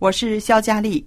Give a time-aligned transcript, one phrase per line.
[0.00, 1.06] 我是肖佳丽，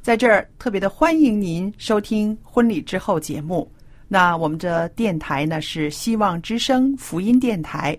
[0.00, 3.68] 在这儿特别的欢迎您收听婚礼之后节目。
[4.06, 7.98] 那我们的电台呢是希望之声福音电台，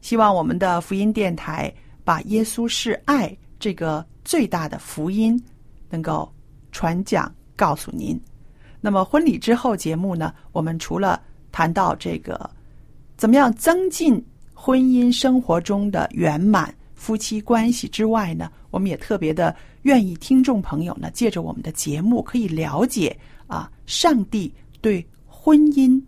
[0.00, 5.40] 希望我们的福音电台把耶稣是爱这个最大的福音
[5.88, 6.30] 能够
[6.72, 8.20] 传讲告诉您。
[8.80, 12.50] 那么婚礼之后节目呢，我们除了谈到这个
[13.16, 23.14] 怎么样增进婚姻生活中的圆满夫妻关系之外呢，我们也特别的愿意听众朋友呢，借着我们的节目可以了解
[23.46, 26.02] 啊，上帝对婚姻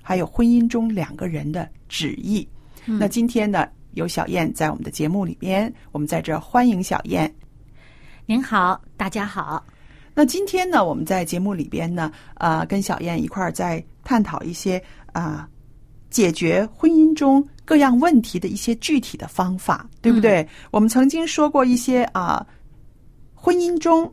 [0.00, 2.48] 还有婚姻中两个人的旨意。
[2.84, 7.34] 那今天呢，有小燕在我们的节目里边，我们在这儿欢迎小燕。
[8.24, 9.66] 您好，大家好。
[10.14, 14.80] 那今天呢，我们在节目里边呢，呃，跟小燕一块儿在探讨一些
[15.12, 15.48] 啊、
[16.10, 20.46] 解决婚姻中各样问题的一些具体的方法，对不对？
[20.70, 22.46] 我们曾经说过一些啊、
[23.34, 24.10] 婚姻中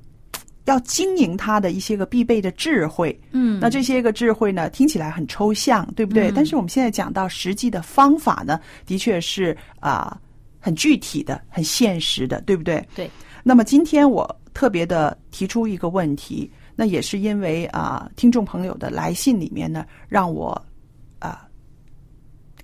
[0.65, 3.17] 要经营它的一些个必备的智慧。
[3.31, 6.29] 嗯那这些个智慧呢，听起来很抽象，对不对？
[6.29, 10.19] 嗯但是我们现在讲到实际的方法呢，的确是啊、
[10.59, 12.85] 很具体的、很现实的，对不对？
[12.95, 13.09] 对。
[13.43, 20.74] 那么今天我特别的提出一个问题，那也是因为啊、听众朋友的来信里面呢，让我啊、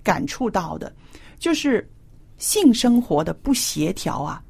[0.03, 0.93] 感触到的，
[1.39, 1.87] 就是
[2.37, 4.41] 性生活的不协调啊，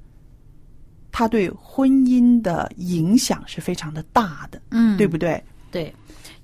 [1.11, 5.43] 它对婚姻的影响是非常的大的，嗯对不对？
[5.71, 5.93] 对，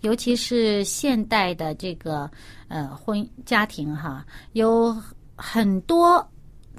[0.01, 2.29] 尤其是现代的这个
[2.67, 4.95] 呃婚家庭哈，有
[5.35, 6.25] 很多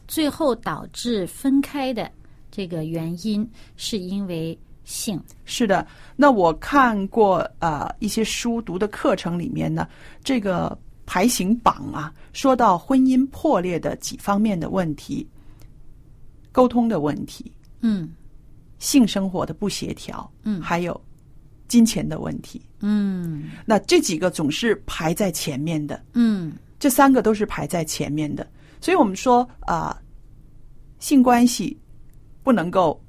[0.07, 2.11] 最后导致分开的
[2.51, 3.47] 这个原因，
[3.77, 5.23] 是因为性。
[5.45, 5.87] 是的，
[6.17, 9.87] 那我看过呃一些书读的课程里面呢，
[10.25, 10.77] 这个
[11.11, 15.27] 排行榜啊，说到婚姻破裂的几方面的问题，
[16.53, 18.11] 沟通的问题，嗯
[18.79, 21.01] 性生活的不协调，嗯还有
[21.67, 22.61] 金钱的问题。
[22.81, 28.47] 嗯那这几个总是排在前面的，嗯这三个都是排在前面的。
[28.79, 29.99] 所以我们说啊、
[30.99, 31.75] 性关系
[32.43, 33.03] 不能够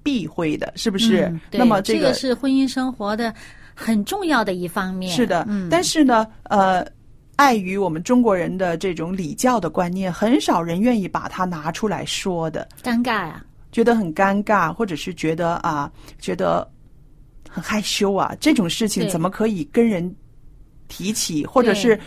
[0.00, 1.22] 避讳的，是不是？
[1.22, 3.34] 嗯那么个这个是婚姻生活的
[3.82, 5.12] 很重要的一方面。
[5.12, 6.86] 是的，嗯，但是呢，呃，
[7.36, 16.66] 碍于我们中国人的这种礼教的观念，很少人愿意把它拿出来说的，尴尬呀、觉得很尴尬，或者是觉得啊，觉得
[17.48, 20.14] 很害羞啊，这种事情怎么可以跟人
[20.88, 21.98] 提起，或者是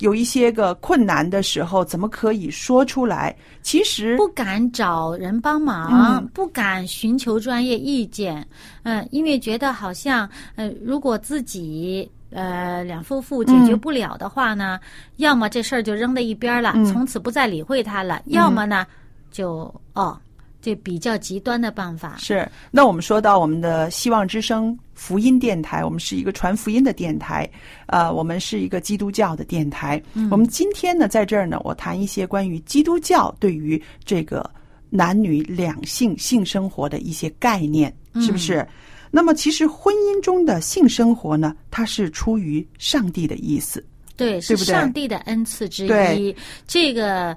[0.00, 3.34] 有一些个困难的时候，怎么可以说出来？
[3.62, 6.26] 其实不敢找人帮忙，嗯。
[6.34, 8.46] 不敢寻求专业意见，
[8.82, 14.80] 嗯、因为觉得好像，呃，如果自己呃两夫妇解决不了的话呢，
[15.16, 16.84] 要么这事儿就扔在一边儿了，嗯。
[16.86, 18.86] 从此不再理会他了；要么呢，
[19.30, 20.18] 就哦，
[20.60, 22.16] 这比较极端的办法。
[22.18, 27.48] 是，那我们说到我们的希望之声福音电台，我们是一个传福音的电台，
[27.86, 30.02] 呃，我们是一个基督教的电台。
[30.30, 34.48] 我们今天呢，在这儿呢，我谈一些关于基督教对于这个
[34.90, 38.66] 男女两性性生活的一些概念，是不是？
[39.12, 43.84] 那么，其实婚姻中的性生活呢，它是出于上帝的意思。
[44.16, 45.88] 对，是对不对上帝的恩赐之一。
[45.88, 46.36] 对
[46.66, 47.36] 这个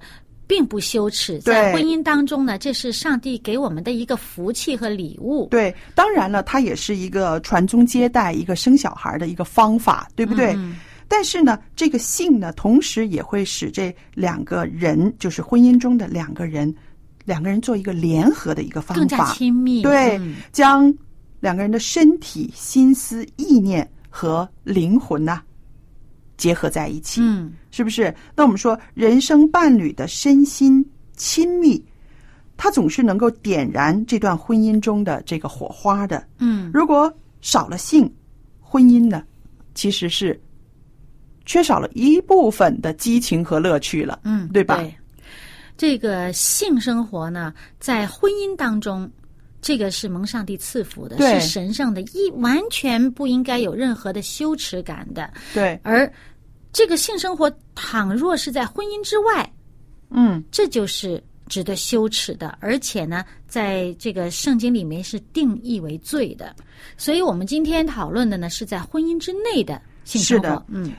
[0.53, 5.47] 并不羞耻，在婚姻当中呢，这是上帝给我们的一个福气和礼物。
[5.49, 10.53] 对，当然了，它也是一个传宗接代、一个生小孩的一个方法，对不对？
[10.53, 10.75] 嗯
[11.07, 16.71] 但是呢，这个性呢，同时也会使这两个人，就是婚姻中的两个人，
[17.25, 19.81] 两个人做一个联合的一个方法更加，亲密。
[19.81, 20.93] 对，嗯将
[21.39, 25.41] 两个人的身体、心思、意念和灵魂呐、
[26.37, 28.13] 结合在一起，嗯是不是？
[28.35, 30.85] 那我们说，人生伴侣的身心
[31.15, 31.83] 亲密，
[32.57, 36.25] 它总是能够点燃这段婚姻中的这个火花的。
[36.39, 38.11] 嗯，如果少了性，
[38.59, 39.23] 婚姻呢，
[39.73, 40.39] 其实是
[41.45, 44.19] 缺少了一部分的激情和乐趣了。
[44.23, 44.79] 嗯，对吧
[45.75, 49.09] 这个性生活呢，在婚姻当中，
[49.63, 55.33] 这个是蒙上帝赐福的，是神圣的，一完全不应该有任何的羞耻感的。
[55.53, 56.11] 对，而
[56.73, 59.53] 这个性生活，倘若是在婚姻之外，
[60.09, 66.53] 嗯，这就是值得羞耻的，而且呢，在这个圣经里面是定义为罪的。
[66.97, 70.43] 所以我们今天讨论的呢，是在婚姻之内的性生活。
[70.43, 70.91] 是的嗯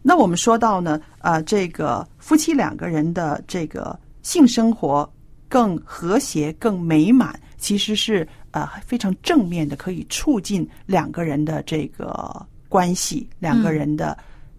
[0.00, 5.12] 那我们说到呢，呃，这个夫妻两个人的这个性生活
[5.48, 14.16] 更和谐、更美满，其实是呃非常正面的，可以促进两个人的这个关系、两个人的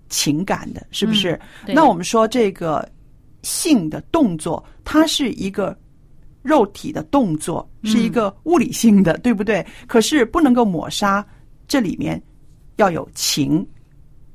[0.09, 1.39] 情感的，是不是？
[1.65, 2.87] 嗯那我们说这个
[3.41, 5.75] 性的动作，它是一个。
[6.41, 9.63] 肉体的动作是一个物理性的，对不对？
[9.87, 11.23] 可是不能够抹杀
[11.67, 12.19] 这里面
[12.77, 13.63] 要有情，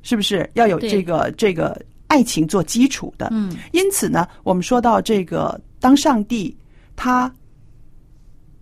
[0.03, 3.29] 是不是要有这个这个爱情做基础的？
[3.31, 6.55] 嗯，因此呢，我们说到这个，当上帝
[6.95, 7.33] 他是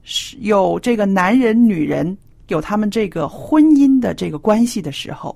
[0.04, 2.18] 是有这个男人、女人
[2.48, 5.36] 有他们这个婚姻的这个关系的时候，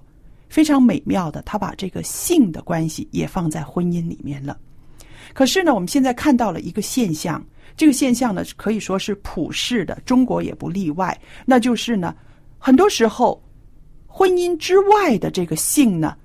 [0.50, 4.58] 非常美妙的，他把这个性的关系也放在婚姻里面了。
[5.34, 7.44] 可是呢，我们现在看到了一个现象，
[7.76, 11.18] 这个现象呢可以说是普世的，中国也不例外。
[11.46, 12.16] 那就是呢，
[12.58, 13.42] 很多时候
[14.06, 16.16] 婚姻之外的这个性呢，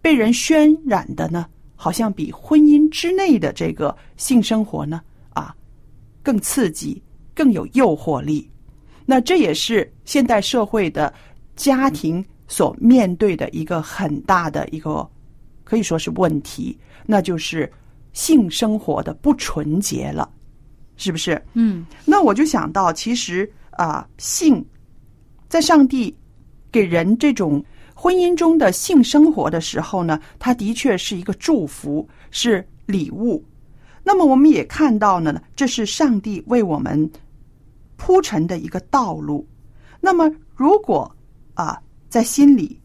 [0.00, 5.00] 被人渲染的呢，好像比婚姻之内的这个性生活呢，
[5.30, 5.54] 啊，
[6.22, 7.02] 更刺激、
[7.34, 8.48] 更有诱惑力。
[9.04, 11.12] 那这也是现代社会的
[11.56, 15.08] 家庭所面对的一个很大的一个，
[15.64, 17.70] 可以说是问题，那就是
[18.12, 20.30] 性生活的不纯洁了，
[20.96, 21.42] 是不是？
[21.54, 24.64] 嗯那我就想到，其实啊、性
[25.48, 26.14] 在上帝
[26.70, 27.62] 给人这种
[27.94, 33.42] 婚姻中的性生活的时候呢，它的确是一个祝福，是礼物。
[34.04, 37.10] 那么我们也看到呢，这是上帝为我们
[38.04, 39.46] 铺陈的一个道路。
[40.00, 41.08] 那么如果
[41.54, 42.80] 啊、在心里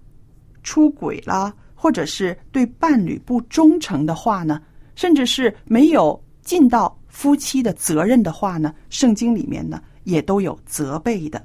[0.62, 4.62] 出轨啦，或者是对伴侣不忠诚的话呢，
[4.94, 11.44] 甚至是没有尽到夫妻的责任的话呢，圣经里面呢也都有责备的。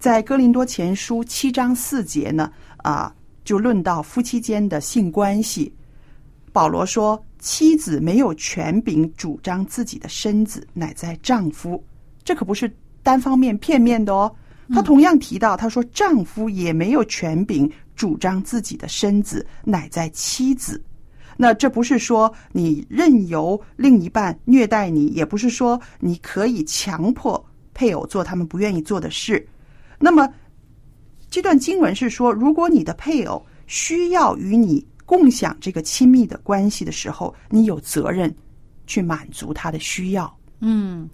[0.00, 3.14] 在哥林多前书七章四节呢，啊，
[3.44, 5.72] 就论到夫妻间的性关系。
[6.52, 11.82] 保罗说：“妻子没有权柄主张自己的身子，乃在丈夫。”
[12.24, 14.34] 这可不是单方面片面的哦。
[14.72, 20.82] 他同样提到，他说：“丈夫也没有权柄主张自己的身子，乃在妻子。”
[21.36, 27.44] 那这不是说你任由另一半虐待你，也不是说你可以强迫
[27.74, 29.46] 配偶做他们不愿意做的事。
[29.98, 30.28] 那么
[31.30, 38.32] 这段经文是说，如果你的配偶需要与你共享这个亲密的关系的时候，你有责任
[38.86, 40.38] 去满足他的需要。
[40.60, 41.08] 嗯，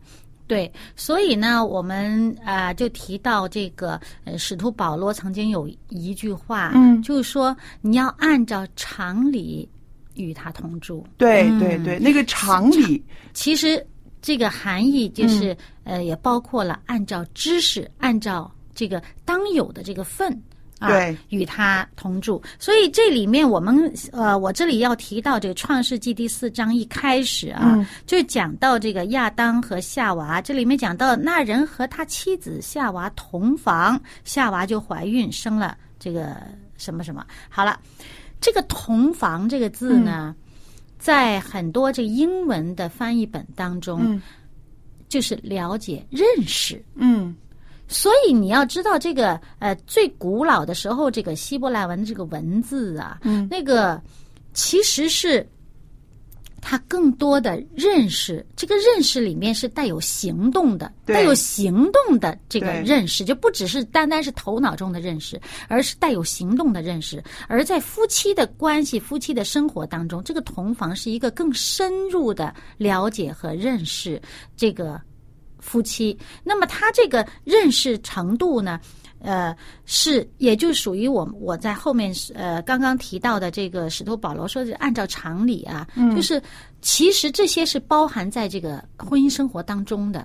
[0.48, 9.68] 对，所以呢，我们啊、呃就提到这个呃，使徒保罗曾经有一句话，嗯就是说你要按照常理
[10.14, 11.06] 与他同住。
[11.18, 13.86] 对嗯对对，那个常理，其实
[14.22, 15.52] 这个含义就是、
[15.84, 20.36] 嗯呃，也包括了按照知识，按照这个当有的这个份。
[20.78, 27.86] 啊对，与他同住，所以这里面我们呃，我这里要提到这个《创世纪》第四章一开始啊，嗯。
[28.06, 36.36] 就讲到这个亚当和夏娃，这里面讲到那人和他妻子夏娃同房，夏娃就怀孕生了这个
[36.76, 37.26] 什么什么。
[37.48, 37.78] 好了，
[38.40, 40.34] 这个“同房”这个字呢，
[40.98, 44.22] 在很多这个英文的翻译本当中，嗯。
[45.08, 46.84] 就是了解、认识。
[46.94, 47.34] 嗯
[47.88, 53.48] 所以你要知道，这个呃，最古老的时候，这个希伯来文这个文字啊，嗯。
[53.50, 54.00] 那个
[54.52, 55.46] 其实是
[56.60, 61.14] 他更多的认识，这个认识里面是带有行动的，对。
[61.14, 67.22] 带有行动的这个认识，就不只是单单是头脑中的认识，而是带有行动的认识。
[67.48, 74.20] 而在夫妻的关系、夫妻的生活当中，这个同房是一个更深入的了解和认识
[74.56, 75.00] 这个
[75.58, 76.16] 夫妻。
[76.44, 78.80] 那么他这个认识程度呢？
[79.20, 79.52] 呃，
[79.84, 85.84] 是，也就属于我我在后面呃刚刚提到的这个使徒保罗说的按照常理啊，
[86.14, 86.40] 就是
[86.82, 90.24] 其实这些是包含在这个婚姻生活当中的。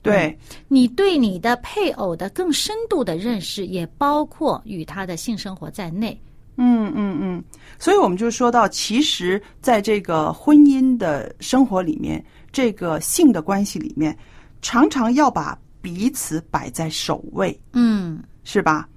[0.00, 0.34] 对，
[0.68, 6.18] 你对你的配偶的更深度的认识，也包括与他的性生活在内。
[6.56, 7.44] 嗯嗯嗯，
[7.78, 14.16] 所以我们就说到，其实在这个婚姻的生活里面，这个性的关系里面，
[14.62, 18.88] 常常要把彼此摆在首位，嗯，是吧？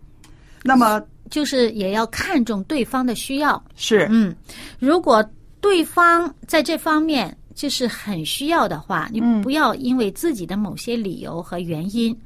[0.64, 3.64] 那么就是也要看重对方的需要。
[3.76, 4.36] 是嗯，
[4.80, 5.24] 如果
[5.60, 12.18] 对方在这方面就是很需要的话，你嗯不要因为自己的某些理由和原因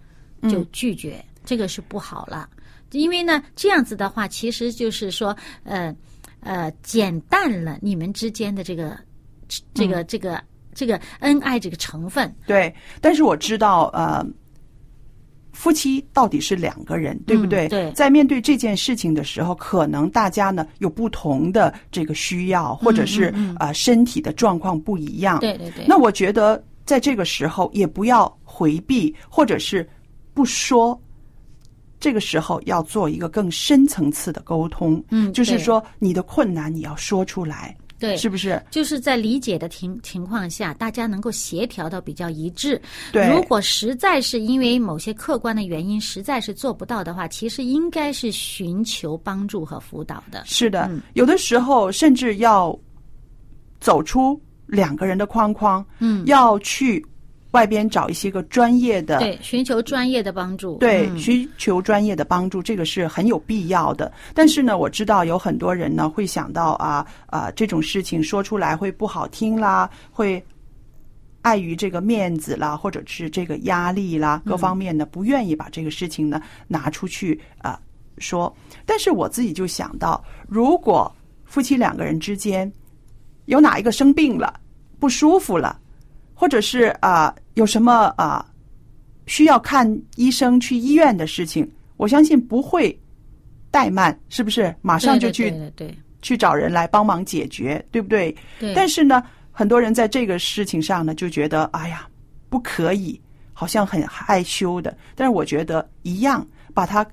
[0.49, 2.49] 就拒绝，这个是不好了。
[2.91, 5.93] 因为呢，这样子的话，其实就是说，呃
[6.39, 8.97] 呃，减淡了你们之间的这个
[9.73, 10.41] 这个这个
[10.77, 12.31] 这个恩爱这个成分。
[12.45, 14.23] 对，但是我知道，呃，
[15.51, 17.67] 夫妻到底是两个人，对不对？
[17.67, 25.39] 嗯对在面对这件事情的时候，可能大家呢有不同的这个需要，或者是嗯嗯呃身体的状况不一样。
[25.39, 25.83] 对对对。
[25.87, 29.89] 那我觉得在这个时候也不要回避，或者是
[30.35, 30.97] 不说。
[31.99, 38.61] 这个时候要做一个更深层次的沟通，嗯就是说你的困难你要说出来，对，是不是？
[38.69, 42.79] 就是在理解的情情况下，大家能够协调到比较一致。
[43.11, 50.43] 对如果实在是因为某些客观的原因，实在是做不到的话，其实应该是寻求帮助和辅导的。
[50.45, 52.77] 是的，嗯有的时候甚至要
[53.79, 57.03] 走出两个人的框框，嗯，要去
[57.51, 60.77] 外边找一些个专业的，对，寻求专业的帮助。
[60.77, 64.11] 对，嗯寻求专业的帮助，这个是很有必要的。
[64.33, 70.43] 但是呢，我知道有很多人呢会想到啊啊这种事情说出来会不好听啦，会
[71.41, 77.79] 碍于这个面子啦，或者是这个压力啦，各方面呢不愿意把这个事情呢拿出去啊
[78.17, 78.53] 说。
[78.85, 81.09] 但是我自己就想到，如果
[81.45, 82.69] 夫妻两个人之间
[83.45, 84.59] 有哪一个生病了、
[84.99, 85.79] 不舒服了，
[86.39, 88.45] 或者是啊、有什么啊、
[89.25, 91.67] 需要看医生去医院的事情，
[91.97, 92.95] 我相信不会
[93.71, 94.73] 怠慢，是不是？
[94.83, 95.91] 马上就去对
[96.21, 98.31] 去找人来帮忙解决，对不对？
[98.59, 102.07] 对对但是呢，很多人在这个事情上呢，就觉得哎呀，
[102.49, 103.19] 不可以，
[103.51, 104.95] 好像很害羞的。
[105.15, 107.03] 但是我觉得一样，把它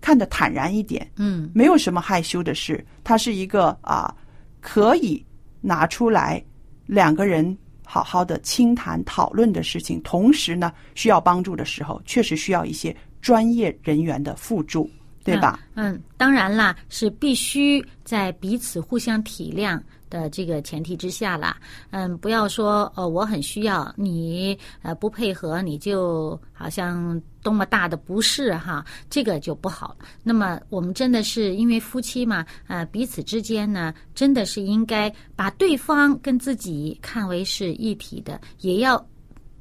[0.00, 4.14] 看得坦然一点，嗯，没有什么害羞的事，它是一个啊，
[4.60, 5.26] 可以
[5.60, 6.40] 拿出来
[6.86, 7.56] 两个人
[7.92, 10.00] 好好的倾谈讨论的事情。
[10.02, 14.90] 同时呢，需要帮助的时候，确实需要一些专业人员的辅助，
[15.22, 15.60] 对吧？
[15.74, 15.92] 嗯？
[15.92, 19.78] 嗯，当然啦，是必须在彼此互相体谅
[20.12, 21.56] 的这个前提之下啦。
[21.90, 29.96] 嗯，不要说呃我很需要你呃不配合，你就好像多么大的不是哈，这个就不好。
[30.22, 39.02] 那么我们真的是因为夫妻嘛，呃彼此之间呢，真的是应该把对方跟自己看为是一体的，也要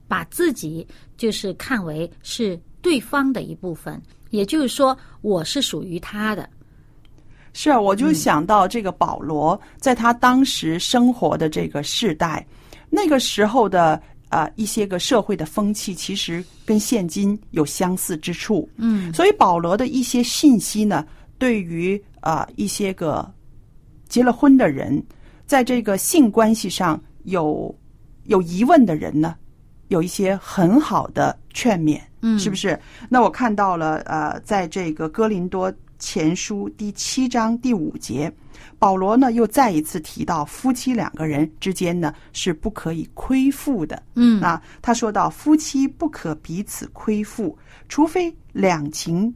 [0.09, 4.01] 把自己就是看为是对方的一部分。
[4.31, 6.49] 也就是说，我是属于他的。
[7.53, 12.45] 是啊，我就想到这个保罗，在他当时生活的这个世代，
[12.89, 18.69] 那个时候的呃一些个社会的风气，其实跟现今有相似之处。
[18.77, 21.05] 嗯，所以保罗的一些信息呢，
[21.37, 23.29] 对于呃一些个
[24.07, 25.03] 结了婚的人，
[25.45, 27.73] 在这个性关系上有
[28.23, 29.35] 有疑问的人呢，
[29.89, 32.79] 有一些很好的劝勉，嗯是不是？
[33.09, 38.29] 那我看到了，呃，在这个哥林多前书第七章第五节，
[38.79, 44.01] 保罗呢又再一次提到夫妻两个人之间呢是不可以亏负的。
[44.15, 47.55] 嗯啊，他说到夫妻不可彼此亏负，
[47.87, 49.33] 除非两情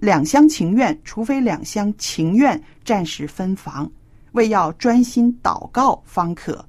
[0.00, 3.90] 两厢情愿，除非两厢情愿暂时分房，
[4.32, 6.62] 为要专心祷告方可。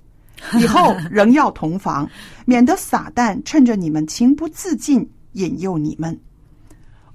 [0.59, 2.07] 以后仍要同房，
[2.45, 6.17] 免得撒旦趁着你们情不自禁引诱你们。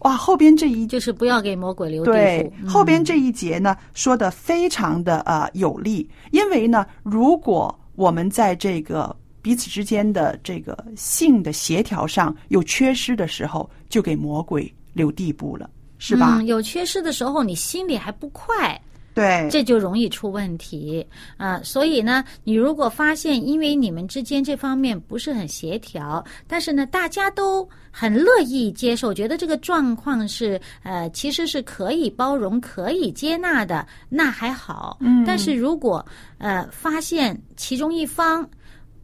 [0.00, 16.38] 哇，后边这一就是不要给魔鬼留地对步。，嗯后边这一节呢说的非常的呃有力，因为呢，如果我们在这个彼此之间的这个性的协调上有缺失的时候，就给魔鬼留地步了，是吧？
[16.38, 18.80] 嗯，有缺失的时候，你心里还不快，
[19.14, 34.96] 对，这就容易出问题啊、所以呢，你如果发现因为你们之间这方面不是很协调，但是呢，大家都很乐意接受，觉得这个状况是呃，其实是可以包容、可以接纳的，那还好。
[35.00, 36.04] 嗯但是如果
[36.38, 38.48] 呃发现其中一方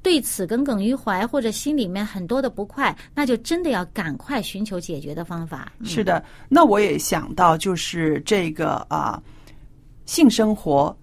[0.02, 5.72] 对此耿耿于怀，或者心里面很多的不快，那就真的要赶快寻求解决的方法。
[5.80, 9.20] 嗯是的，那我也想到，就是这个啊、
[10.06, 10.96] 性生活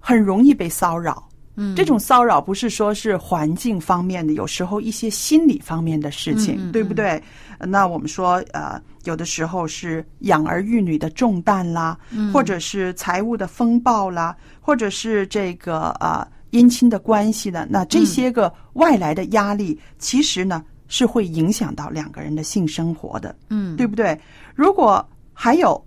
[0.00, 1.28] 很容易被骚扰。
[1.56, 7.22] 嗯，这种骚扰不是说是环境方面的，有时候一些心理方面的事情，嗯嗯对不对？
[7.60, 23.32] 那我们说，呃，有的时候是养儿育女的重担啦，嗯或者是财务的风暴啦，或者是这个啊、姻亲的关系呢，那这些个外来的压力，其实呢是会影响到两个人的性生活的。
[23.48, 24.20] 嗯，对不对？
[24.56, 25.80] 如果还有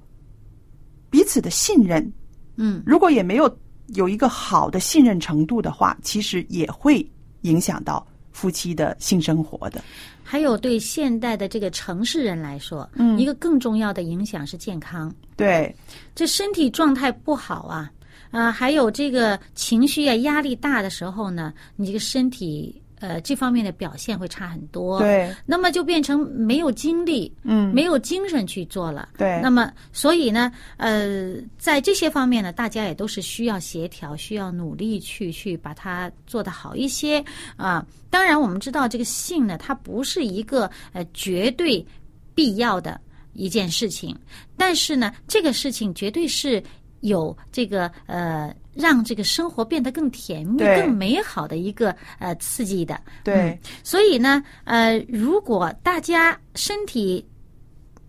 [1.09, 2.13] 彼此的信任，
[2.55, 3.57] 嗯如果也没有
[3.95, 7.09] 有一个好的信任程度的话，其实也会
[7.41, 9.81] 影响到夫妻的性生活的。
[10.23, 15.13] 还有对现代的这个城市人来说，嗯一个更重要的影响是健康。
[15.37, 15.73] 对，
[16.13, 17.89] 这身体状态不好啊，
[18.31, 29.09] 啊、还有这个情绪啊、压力大的时候呢，你这个身体呃这方面的表现会差很多。，对，那么就变成没有精力，嗯，没有精神去做了。
[29.17, 37.23] 对那么所以呢，呃，在这些方面呢，大家也都是需要协调，需要努力去去把它做得好一些
[37.55, 37.85] 啊。
[38.09, 41.85] 当然，我们知道这个性呢，它不是一个呃绝对
[42.33, 42.99] 必要的
[43.33, 44.17] 一件事情，
[44.55, 46.63] 但是呢，这个事情绝对是
[47.01, 48.53] 有这个呃。
[48.77, 51.89] 让这个生活变得更甜蜜、更美好的一个
[52.19, 57.27] 呃刺激的，对，所以呢，呃，如果大家身体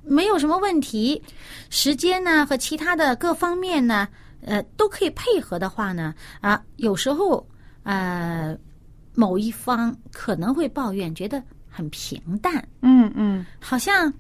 [0.02, 1.22] 没有什么问题，
[1.70, 4.06] 时间呢和其他的各方面呢，
[4.42, 7.48] 呃，都可以配合的话呢，啊，有时候
[7.84, 8.54] 呃，
[9.14, 13.46] 某一方可能会抱怨，觉得很平淡，嗯嗯。
[13.58, 14.12] 好像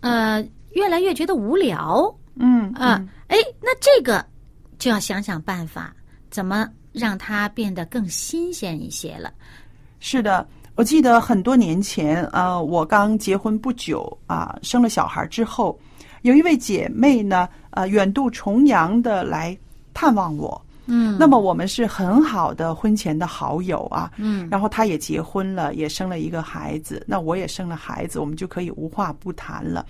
[0.00, 4.24] 呃越来越觉得无聊嗯啊，哎、那这个
[4.78, 5.94] 就要想想办法，
[6.30, 9.32] 怎么让它变得更新鲜一些了。
[10.00, 15.78] 是的，我记得很多年前，呃，我刚结婚不久啊、生了小孩之后，
[16.22, 19.56] 有一位姐妹呢，呃，远渡重洋的来
[19.92, 20.60] 探望我。
[20.90, 29.84] 嗯，那么我们是很好的婚前的好友啊，嗯，然后她也结婚了，也生了一个孩子，那我也生了孩子，我们就可以无话不谈了。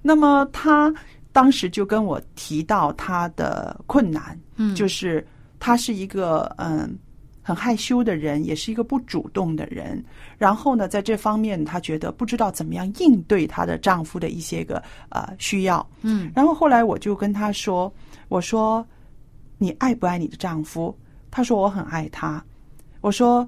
[0.00, 0.94] 那么她
[1.34, 5.26] 当时就跟我提到她的困难，嗯就是
[5.58, 6.96] 她是一个嗯
[7.42, 10.02] 很害羞的人，也是一个不主动的人。
[10.38, 15.84] 然后呢，在这方面，她觉得不知道怎么样应对她的丈夫的一些个呃需要。
[16.02, 17.92] 嗯然后后来我就跟她说
[18.30, 18.86] ：“我说
[19.58, 20.96] 你爱不爱你的丈夫？”
[21.32, 22.42] 她说：“我很爱他。”
[23.02, 23.46] 我说：“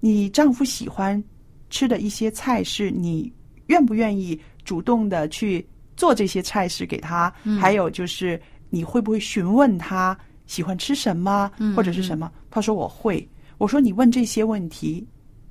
[0.00, 1.22] 你丈夫喜欢
[1.70, 3.32] 吃的一些菜是，你
[3.68, 5.64] 愿不愿意主动的去
[5.98, 7.30] 做这些菜式给他？
[7.60, 15.04] 还有就是你会不会询问他喜欢吃什么，嗯或者是什么？”他说：“我会。”我说：“你问这些问题，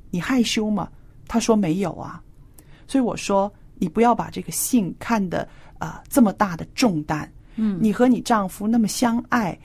[0.09, 0.89] 你害羞吗？”
[1.27, 2.23] 他说：“没有啊。”
[2.87, 5.39] 所以我说：“你不要把这个性看得
[5.77, 7.29] 啊、呃这么大的重担。
[7.57, 9.59] 嗯你和你丈夫那么相爱，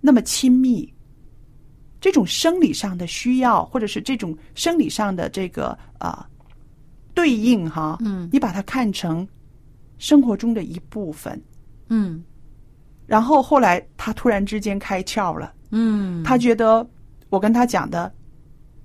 [0.00, 0.90] 那么亲密，
[2.00, 6.26] 这种生理上的需要，或者是这种生理上的这个啊、
[7.12, 9.26] 对应哈，嗯你把它看成
[9.98, 11.40] 生活中的一部分。
[11.88, 12.22] 嗯。
[13.06, 16.88] 然后后来他突然之间开窍了，嗯，他觉得
[17.30, 18.12] 我跟他讲的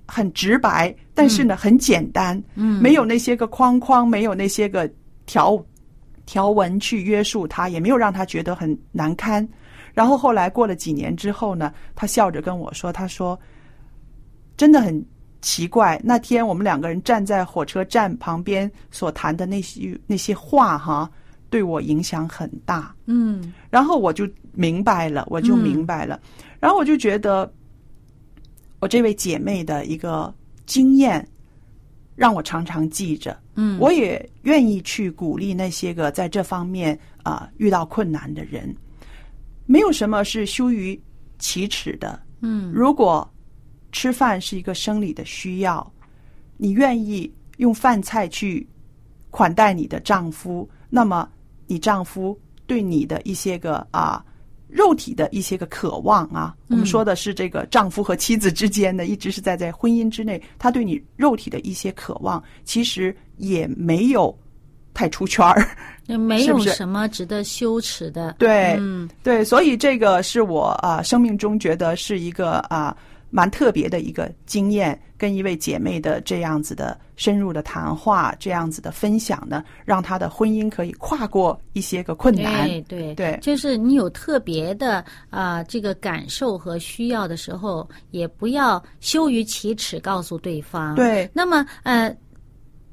[0.06, 2.80] 很直白，但是呢、很简单，嗯。
[2.80, 4.88] 没有那些个框框，没有那些个
[5.26, 5.60] 条
[6.24, 9.46] 条文去约束他，也没有让他觉得很难堪。
[9.92, 13.38] 然后后来过了几年之后呢，他笑着跟我说：“他说
[14.56, 15.04] 真的很
[15.42, 21.10] 奇怪，那天我们两个人站在火车站旁边所谈的那些那些话哈，
[21.50, 26.20] 对我影响很大。”嗯然后我就明白了，我就明白了，
[26.60, 27.52] 然后我就觉得，
[28.78, 30.32] 我这位姐妹的一个
[30.64, 31.28] 经验，
[32.14, 33.36] 让我常常记着。
[33.56, 38.74] 嗯，我也愿意去鼓励那些个在这方面啊、遇到困难的人，
[39.66, 40.98] 没有什么是羞于
[41.38, 42.18] 启齿的。
[42.40, 43.28] 嗯如果
[43.92, 45.92] 吃饭是一个生理的需要，
[46.56, 48.66] 你愿意用饭菜去
[49.30, 51.28] 款待你的丈夫，那么
[51.66, 54.24] 你丈夫对你的一些个啊
[54.68, 64.34] 肉体的一些个渴望啊，我们说的是这个丈夫和妻子之间的，一直是在在婚姻之内，他对你肉体的一些渴望，其实也没有
[64.94, 65.68] 太出圈儿。
[66.18, 68.34] 没有什么值得羞耻的。
[68.38, 72.96] 对，嗯，对，所以这个是我啊、生命中觉得是一个啊、
[73.34, 82.68] 蛮特别的一个经验，跟一位姐妹的这样子的深入的谈话，这样子的分享呢，让她的婚姻可以跨过一些个困难。
[82.68, 92.14] 对对对就是你有特别的啊、这个感受和需要的时候，也不要羞于启齿告诉对方。，对那么呃，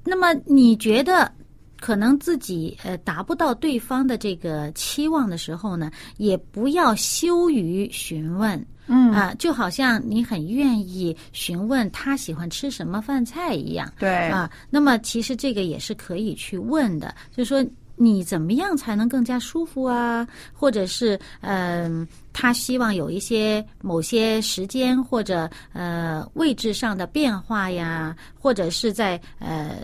[0.05, 1.29] 那么你觉得？
[1.79, 17.65] 可能自己呃达不到对方的这个期望的时候呢，也不要羞于询问，嗯啊、就好像你很愿意询问他喜欢吃什么饭菜一样，对啊，那么其实这个也是可以去问的，就是说
[17.95, 20.27] 你怎么样才能更加舒服啊？
[20.53, 29.77] 或者是嗯、他希望有一些某些时间或者呃位置上的变化呀，或者是在呃。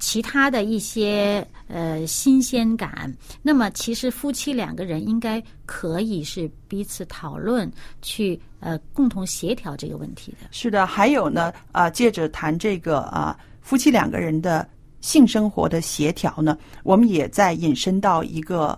[0.00, 7.70] 其他的一些呃新鲜感，那么其实夫妻两个人应该可以是彼此讨论，
[8.02, 10.48] 去呃共同协调这个问题的。
[10.50, 14.66] 是的，还有呢，啊、借着谈这个啊、夫妻两个人的
[15.00, 18.76] 性生活的协调呢，我们也在引申到一个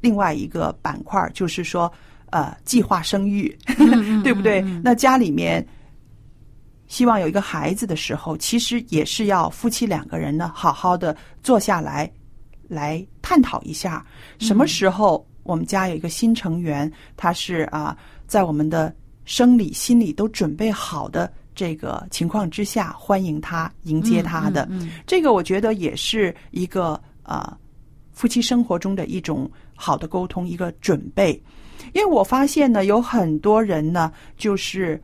[0.00, 1.92] 另外一个板块儿，就是说，
[2.30, 3.56] 呃，计划生育，
[4.24, 4.62] 对不对？
[4.82, 5.64] 那家里面
[6.92, 12.12] 希望有一个孩子的时候，其实也是要夫妻两个人呢，好好的坐下来，
[12.68, 14.04] 来探讨一下，
[14.38, 24.68] 什么时候我们家有一个新成员，他是啊，在我们的生理、心理都准备好的这个情况之下，欢迎他、迎接他的。
[25.06, 27.56] 这个我觉得也是一个呃
[28.12, 31.42] 夫妻生活中的一种好的沟通，一个准备。
[31.94, 35.02] 因为我发现呢，有很多人呢，就是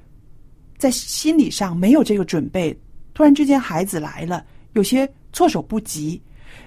[0.79, 2.77] 在心理上没有这个准备，
[3.13, 6.21] 突然之间孩子来了，有些措手不及，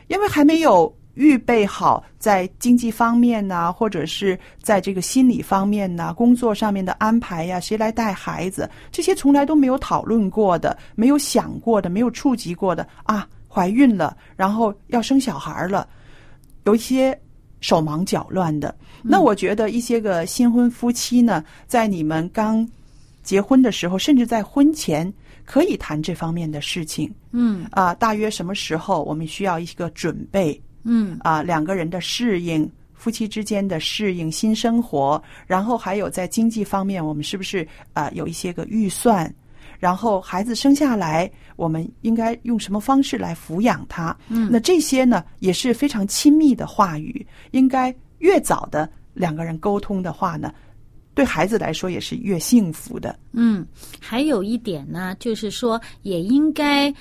[0.08, 15.88] 因为还没有预备好在经济方面呢、或者是在这个心理方面呢、工作上面的安排呀，谁来带孩子，这些从来都没有讨论过的，没有想过的，没有触及过的啊，怀孕了，然后要生小孩了，
[16.66, 17.18] 有一些
[17.60, 18.74] 手忙脚乱的。
[19.04, 22.68] 那我觉得一些个新婚夫妻呢，在你们刚
[23.24, 25.12] 结婚的时候，甚至在婚前，
[25.46, 27.94] 可以谈这方面的事情嗯啊。
[27.94, 31.42] 大约什么时候我们需要一个准备嗯啊？
[31.42, 32.70] 两个人的适应。
[32.94, 39.34] 夫妻之间的适应新生活，然后还有在经济方面，我们是不是啊有一些个预算？
[39.80, 44.16] 然后孩子生下来，我们应该用什么方式来抚养他？
[44.30, 50.54] 嗯那这些呢也是非常亲密的话语，应该越早的两个人沟通的话呢，
[51.22, 53.18] 对孩子来说也是越幸福的。
[53.32, 53.66] 嗯，
[54.00, 56.94] 还有一点呢，就是说也应该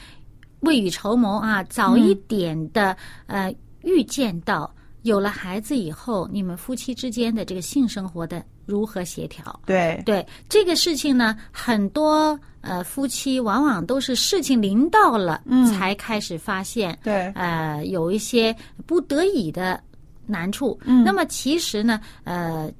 [0.60, 4.70] 未雨绸缪啊，早一点的、呃预见到
[5.04, 9.58] 有了孩子以后，你们夫妻之间的这个性生活的如何协调。
[9.64, 18.54] 对，对这个事情呢，很多呃夫妻往往都是事情临到了，嗯才开始发现，对呃，有一些
[18.84, 19.82] 不得已的
[20.26, 20.78] 难处。
[20.84, 22.70] 嗯那么其实呢，呃，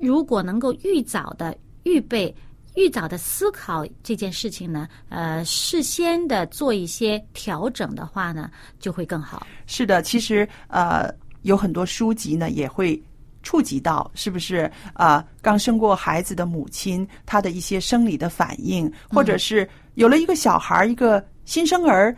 [0.00, 2.34] 如果能够预早的预备。
[2.74, 9.44] 预早的思考这件事情呢，呃，事先的做一些调整的话呢，就会更好。
[9.66, 13.02] 是的，其实呃有很多书籍呢也会
[13.42, 22.14] 触及到，是不是啊、呃刚生过孩子的母亲她的一些生理的反应，或者是有了一个小孩儿一个新生儿。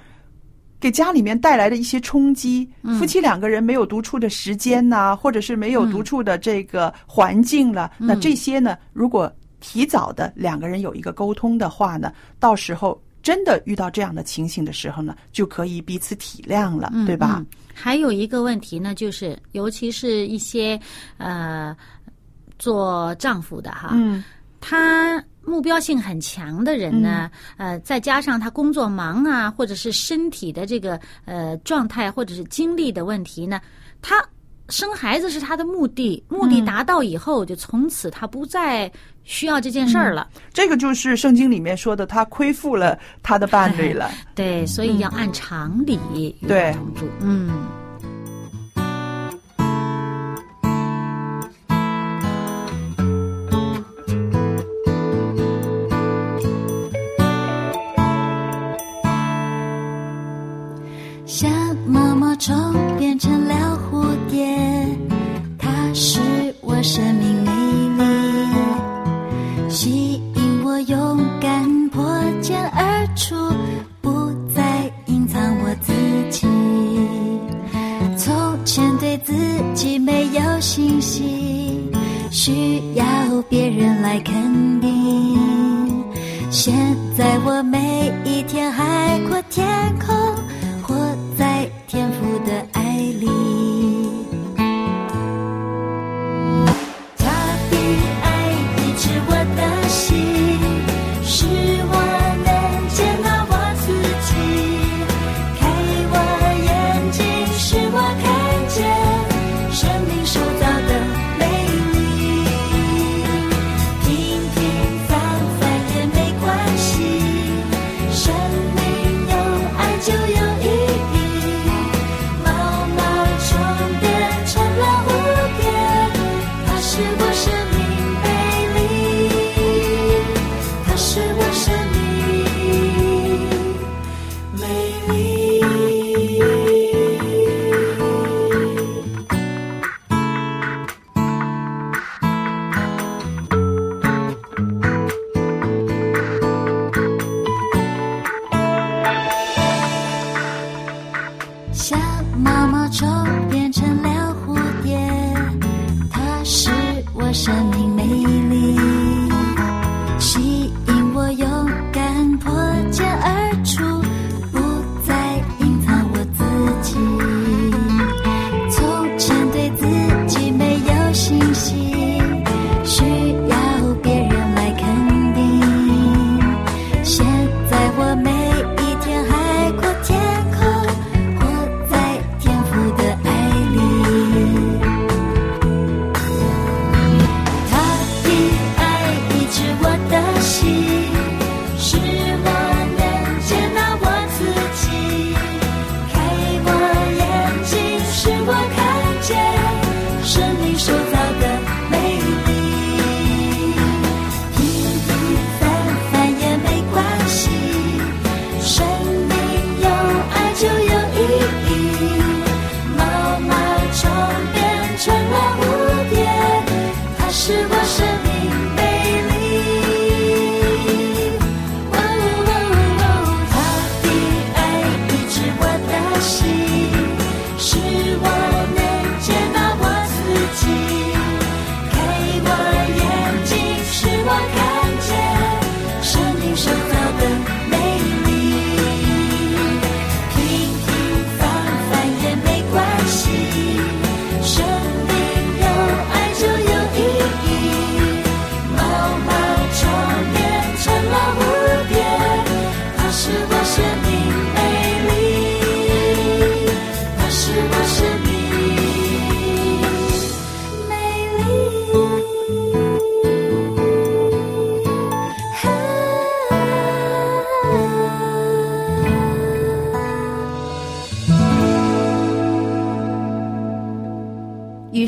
[0.80, 17.36] 给家里面带来的一些冲击，夫妻两个人没有独处的时间呐、或者是没有独处的这个环境了，那这些呢，如果提早的两个人有一个沟通的话呢，到时候真的遇到这样的情形的时候呢，就可以彼此体谅了，对吧？
[17.38, 17.46] 嗯。
[17.74, 20.80] 还有一个问题呢，就是尤其是一些
[21.18, 21.76] 呃
[22.58, 24.24] 做丈夫的哈，嗯，
[24.60, 33.60] 他目标性很强的人呢，呃，再加上他工作忙啊，或者是身体的这个呃状态，或者是精力的问题呢，
[34.00, 34.24] 他
[34.68, 38.90] 生孩子是他的目的，目的达到以后，就从此他不再
[39.24, 40.28] 需要这件事儿了。
[40.52, 44.12] 这个就是圣经里面说的，他亏负了他的伴侣了。
[44.32, 47.08] 对，所以要按常理与他对同住。
[47.20, 47.50] 嗯。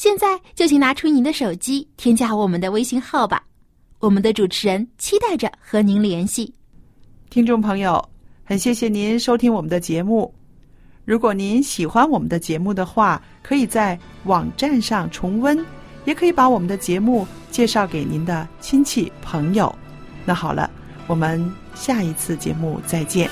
[0.00, 3.44] 现在就请拿出您的手机，添加我们的微信号吧。
[3.98, 6.50] 我们的主持人期待着和您联系。
[7.28, 8.02] 听众朋友，
[8.42, 10.34] 很谢谢您收听我们的节目。
[11.04, 15.62] 如果您喜欢我们的节目的话，可以在网站上重温，
[16.06, 19.70] 也可以把我们的节目介绍给您的亲戚朋友。
[20.24, 20.70] 那好了，
[21.08, 23.28] 我们下一次节目再见。